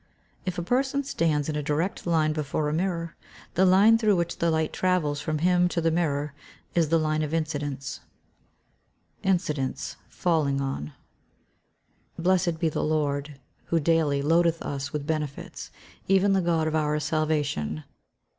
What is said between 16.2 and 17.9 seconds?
the God of our salvation."